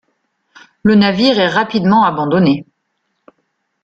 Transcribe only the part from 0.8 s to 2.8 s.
Le navire est rapidement abandonné.